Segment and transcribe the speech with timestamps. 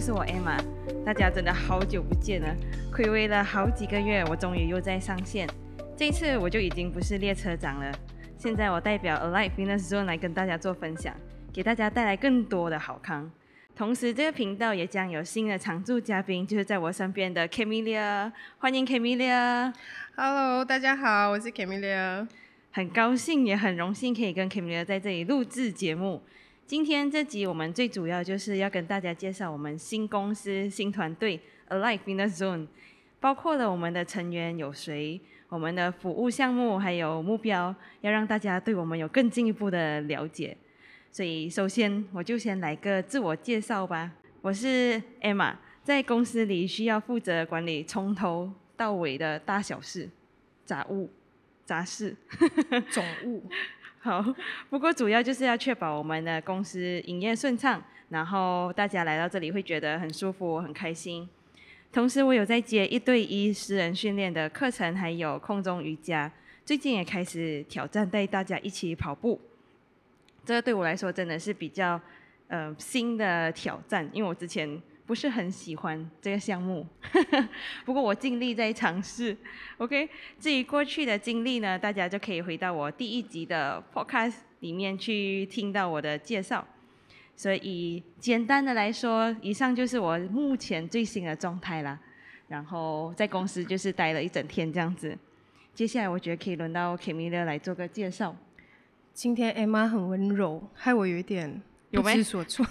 [0.00, 0.58] 家好，又是我 Emma。
[1.04, 2.56] 大家真的好久不见了，
[2.90, 5.46] 暌违了好几个月，我终于又在上线。
[5.94, 7.92] 这一次我就已经不是列车长了，
[8.38, 11.14] 现在我代表 Alive Fitness Zone 来跟大家做分享，
[11.52, 13.30] 给大家带来更多的好康。
[13.76, 19.70] 同时，这个频道也将有新的常驻嘉宾，就是在我身边的 Camelia，欢迎 Camelia。
[20.16, 22.26] Hello，大家好，我是 Camelia。
[22.72, 26.22] 很高兴也很荣幸可以跟 Camelia 在这里录制节目。
[26.70, 32.68] 今天这集我们最主要就是要跟大家介绍我们新公司、新团队 Alive in the Zone，
[33.18, 40.56] 包括了我们的成员有谁，我们的服务项目还有目标，要让大家对我们有更进一步的了解。
[41.10, 44.08] 所以首先我就先来个自我介绍吧，
[44.40, 50.08] 我是 Emma，在公司里需要负责管理从头到尾的大小事、
[50.64, 51.10] 杂物、
[51.64, 52.14] 杂事。
[52.92, 53.42] 总务，
[54.02, 54.24] 好，
[54.70, 61.28] 不过主要就是要确保我们的公司营业顺畅，然后大家来到这里会觉得很舒服、很开心。
[61.92, 66.32] 同时，我有在接一对一私人训练的课程，还有空中瑜伽。
[66.64, 69.38] 最近也开始挑战带大家一起跑步，
[70.46, 72.00] 这个对我来说真的是比较
[72.48, 74.80] 呃新的挑战，因为我之前
[75.10, 76.86] 不是很喜欢这个项目，
[77.84, 79.36] 不过我尽力在尝试。
[79.78, 80.08] OK，
[80.38, 86.64] 至于过去的经历呢，大家就可以回到我第一集的 Podcast 里面去听到我的介绍。
[87.34, 91.98] 所以简单的来说，以上就是我目前最新的状态啦。
[92.46, 95.18] 然后在公司就是待了一整天这样子。
[95.74, 98.36] 接下来我觉得可以轮到 Kamila 来做个介绍。
[99.12, 101.50] 今天 Emma 很温柔，害我有一点
[101.90, 102.64] 不有没知所措。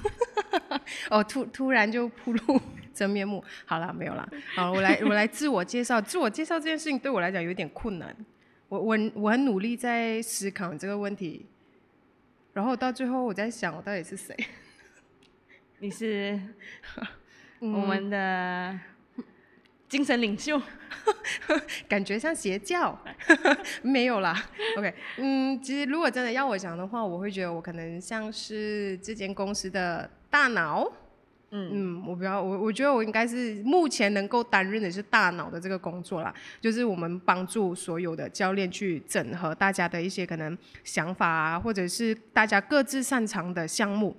[1.10, 2.62] 哦，突突然就暴露
[2.94, 3.44] 真面目。
[3.66, 4.28] 好了，没有了。
[4.56, 6.02] 好，我来我来自我介绍。
[6.02, 8.16] 自我介绍这件事情对我来讲有点困难。
[8.68, 11.46] 我我我很努力在思考这个问题，
[12.54, 14.36] 然后到最后我在想我到底是谁。
[15.80, 16.40] 你是
[17.62, 18.80] 嗯我们的
[19.88, 20.62] 精神领袖。
[21.88, 22.98] 感觉像邪教，
[23.84, 24.36] 没有啦。
[24.76, 30.92] OK，嗯，其实如果真的要我讲的话，我会觉得我可能像是这间公司的大脑。
[31.52, 36.32] 嗯嗯，我比较我我觉得我应该是目前能够担任的是大脑的这个工作啦，
[36.62, 44.16] 就是我们帮助所有的教练去整合大家的一些可能想法啊，或者是大家各自擅长的项目。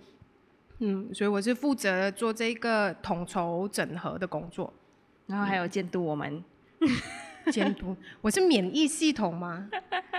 [0.81, 4.73] 嗯，所以我是负责做这个统筹整合的工作。
[5.27, 6.43] 然后还有监督我们，
[7.53, 9.71] 监督，我是免疫系统吗？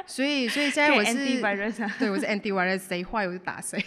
[0.05, 1.13] 所以，所以现在我是
[1.99, 3.83] 对，我是 antivirus，谁坏我就打谁，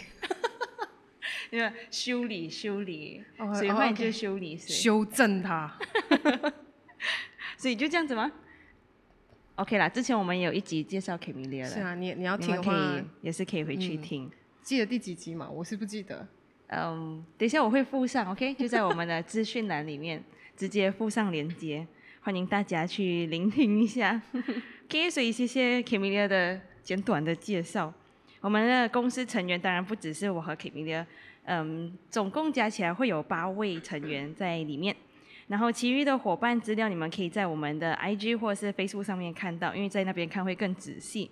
[1.55, 5.73] 因为修理修理，哦谁哦坏 OK 就修理谁，修正它。
[7.57, 8.29] 所以就这样子吗
[9.55, 14.31] ？OK 啦，之前我们有一集介绍 Camelia 的，是啊，你你要你听的话可以，也是可以回去嗯听。
[14.61, 15.49] 记得第几集嘛？
[15.49, 16.27] 我是不记得。
[16.67, 20.21] 嗯，等一下我会附上，OK， 就在我们的资讯栏里面
[20.57, 21.87] 直接附上链接，
[22.19, 24.21] 欢迎大家去聆听一下。
[24.89, 27.93] OK，所以谢谢 Camelia 的简短的介绍。
[28.41, 31.03] 我们的公司成员当然不只是我和 Camelia，
[31.45, 34.95] 嗯，总共加起来会有八位成员在里面。
[35.47, 41.29] 然后其余的伙伴资料，你们可以在我们的 IG 或者是 Facebook 上面看到，因为在那边看会更仔细。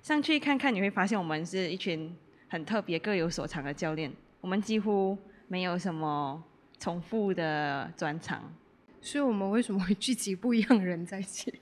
[0.00, 2.16] 上去看看，你会发现我们是一群
[2.48, 4.10] 很特别、各有所长的教练。
[4.40, 5.16] 我们几乎
[5.48, 6.42] 没有什么
[6.78, 8.42] 重复的专长，
[9.00, 11.52] 所以我们为什么会聚集不一样的人在一起？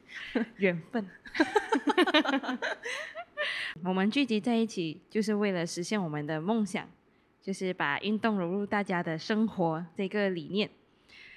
[0.56, 1.04] 缘分。
[3.84, 6.88] 我们聚集在一起，就是为了实现我们的梦想，
[7.42, 10.68] 就是把运动融入大家的生活这个理念。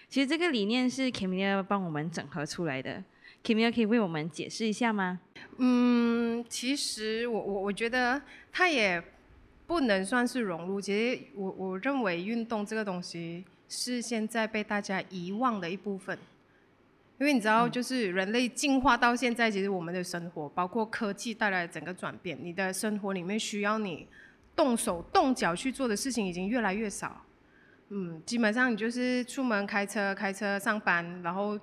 [0.10, 3.04] 其实这个理念是 k i m i l a 帮我们整合出来的。
[3.44, 5.20] k i m i l a 可以为我们解释一下吗？
[5.58, 8.22] 嗯，其实我我我觉得
[8.52, 9.04] 它也
[9.66, 10.80] 不能算是融入。
[10.80, 16.18] 其实我我认为运动这个东西是现在被大家遗忘的一部分。
[17.20, 24.08] 因为你知道，就是人类进化到现在，其实我们的生活，包括科技带来的整个转变，你的生活里面需要你
[24.56, 27.26] 动手动脚去做的事情已经越来越少。
[27.90, 31.60] 嗯，基本上你就是出门开车、开车上班，然后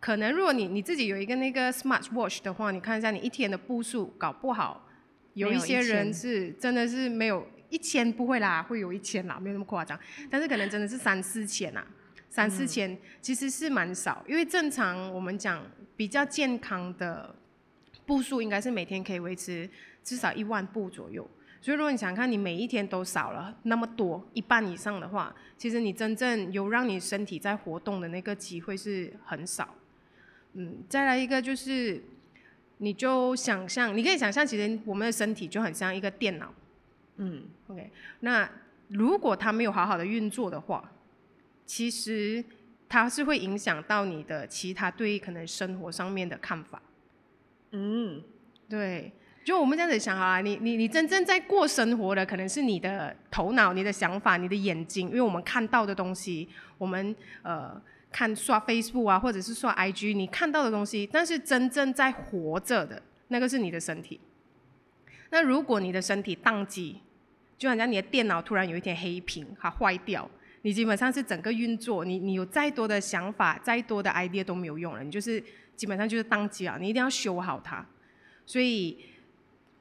[0.00, 4.88] 可能如果你你自己有一个那个 smart watch 的话，你看一下你一天的步数，搞不好
[5.34, 9.98] 有一些人是真的是没有一千不会啦，会有一千啦，没有那么夸张，
[10.30, 11.86] 但是可能真的是三四千啊。
[12.30, 15.64] 三四千其实是蛮少，因为正常我们讲
[15.96, 17.34] 比较健康的
[18.04, 19.68] 步数应该是每天可以维持
[20.04, 21.28] 至少一万步左右。
[21.60, 29.74] 所以如果你想看你每一天都少了那么多一半以上的话，其实你真正有让你身体在活动的那个机会是很少。
[30.54, 32.02] 嗯，再来一个就是，
[32.78, 36.52] 你就想象，你可以想象，其实我们的身体就很像一个电脑。
[37.16, 37.90] 嗯，OK，
[38.20, 38.48] 那
[38.88, 40.92] 如果它没有好好的运作的话，
[41.66, 42.42] 其实
[42.88, 46.80] 它是会影响到你的其他对可能生活上面的看法。
[47.72, 48.22] 嗯，
[48.68, 49.12] 对，
[49.48, 56.46] 就我们这样子想啊，你你你真正在过生活的，可能是你的头脑、你的想法、你的眼睛，因为我们看到的东西，
[56.76, 57.80] 我们呃
[58.12, 64.20] 看刷 Facebook 啊，或者是刷 IG，你看到的东西，但是真正在活着的那个是你的身体。
[65.30, 67.00] 那如果你的身体宕机，
[67.56, 70.30] 就好像你的电脑突然有一天黑屏，它坏掉，
[70.60, 75.42] 你基本上是整个运作，你你有再多的想法、再多的 idea 都没有用了，你就是
[75.74, 77.82] 基本上就是宕机了，你一定要修好它。
[78.44, 78.98] 所以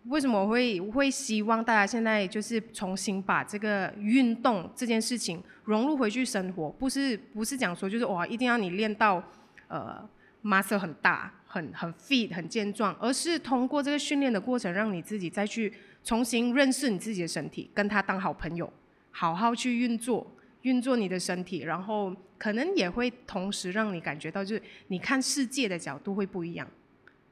[0.09, 9.21] 为什么会会希望大家现在就是重新把这个运动这件事情融入回去生活，不是不是讲说就是哇一定要你练到
[9.67, 10.07] 呃
[10.43, 15.73] muscle 很大、很很 fit、很健壮，而是通过这个训练的过程，让你自己再去
[16.03, 18.71] 重新认识你自己的身体，跟他当好朋友，
[19.11, 20.25] 好好去运作
[20.61, 26.65] 运作你的身体，然后可能也会同时让你感觉到就是你看世界的角度会不一样。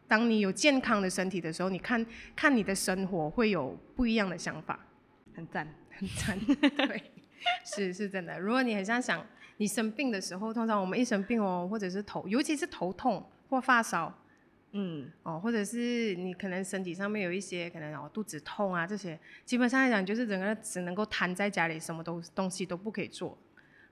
[0.08, 2.06] 当你有健康的身体的时候，你看
[2.36, 4.80] 看你的生活会有不一样的想法，
[5.34, 5.68] 很赞。
[5.98, 6.38] 很赞。
[6.88, 7.02] 对，
[7.64, 8.40] 是是真的。
[8.40, 9.26] 如果你很像想
[9.58, 14.14] 你生病的时候，通常我们一生病哦，或者是头，尤其是头痛或发烧，
[14.74, 23.38] 嗯，哦，或者是你可能身体上面有一些可能哦肚子痛啊这些，基本上来讲就是整个只能够瘫在家里，什么都东西都不可以做。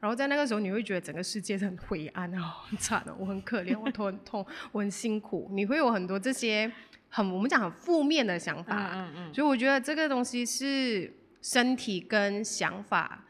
[0.04, 6.70] 然后在那个时候，你会觉得整个世界是很灰暗啊， 很惨哦，我很可怜，我头很痛，我很辛苦，你会有很多这些
[7.08, 8.92] 很我们讲很负面的想法。
[8.96, 11.10] 嗯嗯所以我觉得这个东西是
[11.42, 13.24] 身体跟想法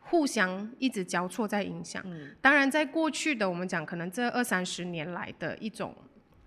[0.00, 2.02] 互相一直交错在影响。
[2.04, 5.96] 嗯当然，在过去的我们讲，可能这二三十年来的一种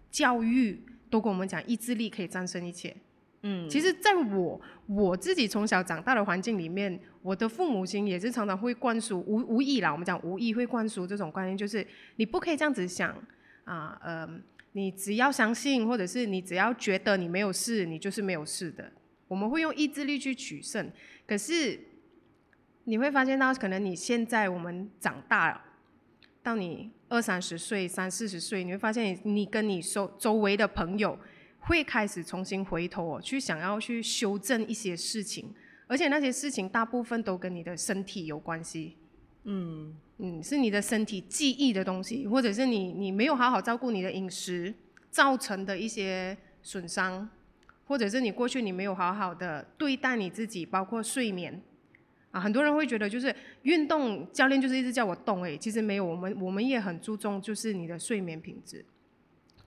[0.10, 2.94] 教育，都跟我们讲意志力可以战胜一切。
[3.44, 11.86] 嗯，其实，在我我自己从小长大的环境里面，我的父母亲也是常常会灌输无无意啦，我们讲无意会灌输这种观念，就是
[12.18, 13.16] 你不可以这样子想
[13.64, 14.30] 啊，呃，
[14.74, 18.92] 你只要相信，或者是你只要觉得你没有事，你就是没有事的。
[19.28, 20.92] 我们会用意志力去取胜，
[21.26, 21.80] 可是
[22.84, 25.62] 你会发现到，可能你现在我们长大了，
[26.44, 31.18] 到你二三十岁、三四十岁，你会发现你你跟你周周围的朋友
[31.62, 35.54] 会开始重新回头哦，去想要去修正一些事情，
[35.88, 38.98] 而且那些事情大部分都跟你的身体有关系。
[39.44, 44.74] 嗯嗯，是你的身体记忆的东西，或者是你你没有好好照顾你的饮食
[45.10, 47.28] 造成的一些损伤，
[47.88, 51.60] 或者是你过去你没有好好的对待你自己，包括睡眠
[52.32, 58.86] 啊，很多人会觉得就是运动教练就是一直叫我动，诶，其实没有，我们我们也很注重就是你的睡眠品质。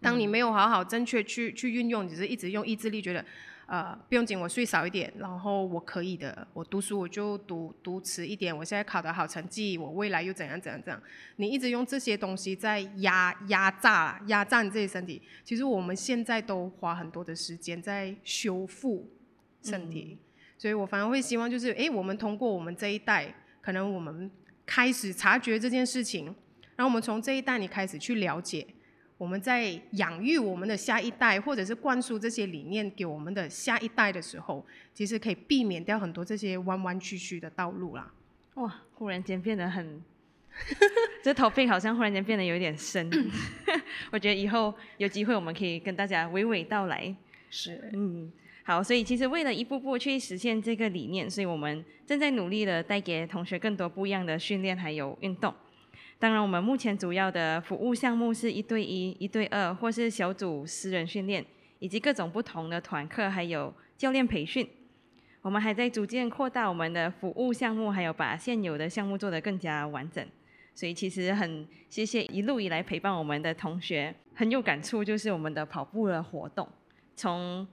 [0.04, 3.24] 当你没有好好正确去去运用，只是一直用意志力，觉得
[3.66, 11.02] 呃不用紧，我睡少一点，然后我可以的，我读书我就读读迟一点，我现在考得好成绩，我未来又怎样怎样怎样。
[11.36, 19.10] 你一直用这些东西在压压榨压榨你自己身体，其实我们现在都花很多的时间在修复
[19.62, 20.18] 身体，
[20.58, 24.30] 所以我反而会希望就是，诶，我们通过我们这一代，可能我们
[24.66, 26.26] 开始察觉这件事情，
[26.76, 28.66] 然后我们从这一代你开始去了解。
[29.16, 38.12] 我们在养育我们的下一代，或者是灌输这些理念给我们的下一代的时候，其实可以避免掉很多这些弯弯曲曲的道路啦。
[38.54, 40.02] 哇，忽然间变得很，
[41.22, 43.08] 这 topic 好像忽然间变得有点深。
[44.10, 47.14] 我觉得以后有机会我们可以跟大家娓娓道来。
[47.50, 48.32] 是，嗯，
[48.64, 55.54] 好，所以其实为了一步步去实现这个理念，所以我们正在努力的带给同学更多不一样的训练还有运动。
[56.24, 61.44] 当然，我们目前主要的服务项目是一对一、一对二，或是小组私人训练，
[61.80, 64.66] 以及各种不同的团课，还有教练培训。
[65.42, 70.26] 我们还在逐渐扩大我们的服务项目，还有把现有的项目做得更加完整。
[70.74, 76.66] 所以其实很谢谢一路以来陪伴我们的同学，很有感触，就是我们的跑步的活动，
[77.14, 77.68] 从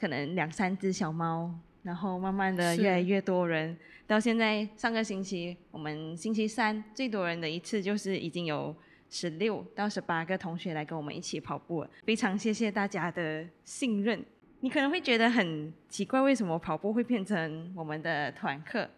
[0.00, 1.54] 可能两三只小猫，
[1.86, 3.78] 然后慢慢的越来越多人，
[4.08, 8.74] 到现在上个星期我们星期三最多人的一次就是已经有
[9.08, 14.20] 十六到十八个同学来跟我们一起跑步了，非常谢谢大家的信任。
[14.58, 18.90] 你可能会觉得很奇怪，为什么跑步会变成我们的团课？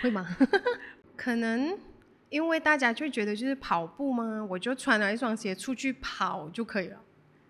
[0.00, 0.26] 会吗？
[1.14, 1.78] 可能
[2.28, 4.44] 因为大家就觉得就是跑步嘛？
[4.50, 7.00] 我就穿了一双鞋出去跑就可以了，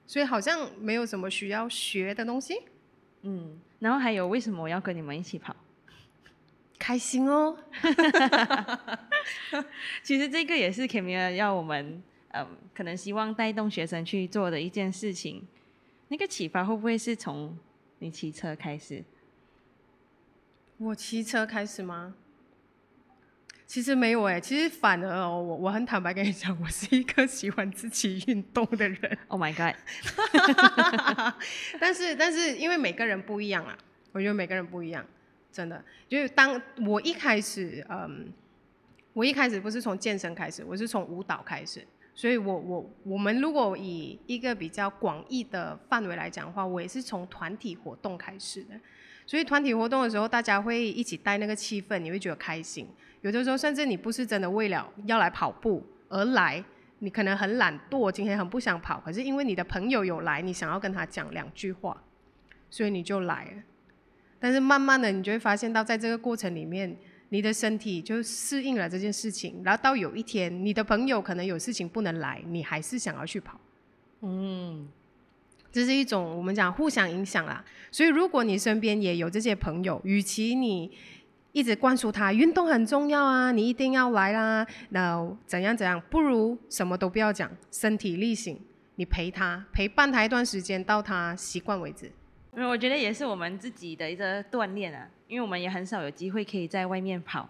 [0.07, 2.61] 所以好像没有什么需要学的东西。
[3.23, 5.57] 嗯，然后还有为什么我要跟你们一起跑？
[6.79, 7.57] 开心哦，
[10.05, 15.45] 其实这个也是 Kimia 要我们，嗯，可能希望带动学生去做的一件事情。
[16.07, 17.59] 那个启发会不会是从
[17.99, 19.03] 你骑车开始？
[20.79, 22.15] 我骑车开始吗？
[23.67, 29.19] 其实没有哎，其实反而哦，我我很坦白跟你讲，我是一个喜欢自己运动的人。
[29.29, 29.75] Oh my god！
[31.81, 33.77] 但是但是因为每个人不一样啊，
[34.13, 35.03] 我觉得每个人不一样，
[35.51, 35.83] 真的。
[36.07, 38.31] 就是当我一开始，嗯，
[39.15, 41.87] 我一开始不是从健身开始，我是从舞蹈开始。
[42.15, 48.79] 所以我我我们如果以一个比较广义的范围来讲的话，我也是从团体活动开始的。
[49.25, 52.87] 所以团体活动的时候，大家会一起带那个气氛，你会觉得开心。
[53.23, 56.63] 有的时候，甚至你不是真的为了要来跑步而来，
[56.99, 62.03] 你可能很懒惰，今天很不想跑，可是因为你的朋友有来，你想要跟他讲两句话，
[62.69, 63.63] 所以你就来了。
[64.39, 66.97] 但是慢慢的，你就会发现到，在这个过程里面，
[67.29, 73.61] 你的身体就适应了这件事情，然后到有一天，你的朋友可能有事情不能来，你还是想要去跑。
[74.23, 74.89] 嗯，
[75.71, 77.65] 这是一种我们讲互相影响啦。
[77.93, 80.91] 所以如果你身边也有这些朋友，与其你
[81.53, 84.67] 一直灌输他运动很重要啊，你一定要来啦。
[84.89, 88.59] 那怎样怎样，不如什么都不要讲，身体力行，
[88.97, 92.11] 你陪他陪伴他一段时间，到他习惯为止。
[92.55, 97.49] 我觉得也是我们自己的一个锻炼啊，因为我们也很少有机会可以在外面跑，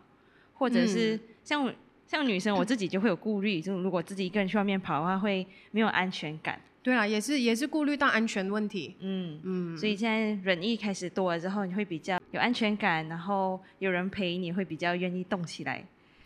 [0.55, 1.73] 或者是像
[2.07, 6.61] 像女生，我自己就会有顾虑，就如果自己一个人去外面跑的话，会没有安全感。
[6.83, 8.97] 对啊，也是也是顾虑到安全问题。
[9.01, 15.85] 嗯嗯，所以现在人意开始多了之后，你会比较有安全感，然后有人陪你会比较愿意动起来。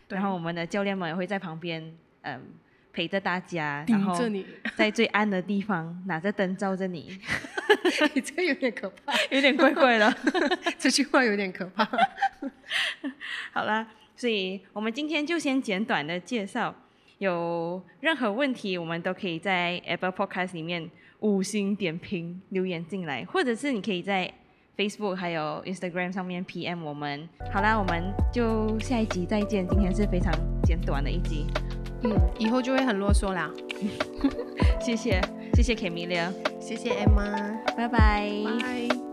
[0.09, 2.41] 然后我们的教练们也会在旁边，嗯，
[2.91, 4.17] 陪着大家，然后
[4.75, 7.19] 在最暗的地方拿着灯照着你。
[8.15, 10.17] 你这有点可怕， 有点怪怪的，
[10.79, 11.87] 这句话有点可怕。
[13.51, 16.73] 好啦，所以我们今天就先简短的介绍。
[17.17, 24.31] 有任何问题，我们都可以在 Apple Podcast 里面五星点评留言进来，或者是你可以在
[24.77, 27.27] Facebook 还有 Instagram 上面 PM 我们。
[27.51, 29.67] 好啦，我们就下一集再见。
[29.67, 30.31] 今天是非常
[30.63, 31.47] 简短的一集，
[32.03, 33.51] 嗯，以后就会很啰嗦啦。
[34.79, 35.19] 谢谢，
[35.55, 38.29] 谢谢 Camila，谢谢 Emma，拜拜。
[38.59, 39.06] 拜。